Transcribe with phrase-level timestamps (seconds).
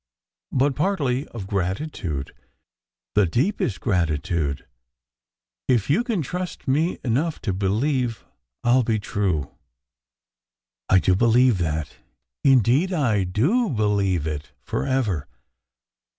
[0.51, 4.65] But partly of grati SECRET HISTORY 135 tudc, the deepest gratitude,
[5.67, 8.25] if you can trust me enough to believe
[8.63, 9.51] I ll be true.""
[10.89, 11.97] I do believe that,
[12.43, 15.27] indeed I do believe it, forever.